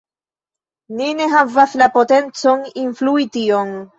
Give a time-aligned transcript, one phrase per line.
[1.01, 3.77] Ni ne havas la potencon influi tion.